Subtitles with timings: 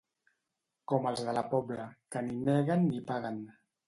[0.91, 3.39] Com els de la Pobla, que ni neguen ni paguen.